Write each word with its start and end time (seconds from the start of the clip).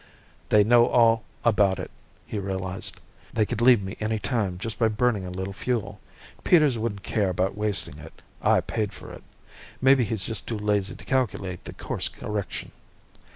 They 0.49 0.63
know 0.63 0.87
all 0.87 1.23
about 1.45 1.77
it, 1.77 1.91
he 2.25 2.39
realized. 2.39 2.99
_They 3.35 3.47
could 3.47 3.61
leave 3.61 3.83
me 3.83 3.97
any 3.99 4.17
time 4.17 4.57
just 4.57 4.79
by 4.79 4.87
burning 4.87 5.27
a 5.27 5.29
little 5.29 5.53
fuel. 5.53 5.99
Peters 6.43 6.75
wouldn't 6.75 7.03
care 7.03 7.29
about 7.29 7.55
wasting 7.55 7.99
it 7.99 8.23
I 8.41 8.61
paid 8.61 8.93
for 8.93 9.13
it. 9.13 9.21
Maybe 9.79 10.03
he's 10.03 10.25
just 10.25 10.47
too 10.47 10.57
lazy 10.57 10.95
to 10.95 11.05
calculate 11.05 11.65
the 11.65 11.73
course 11.73 12.09
correction. 12.09 12.71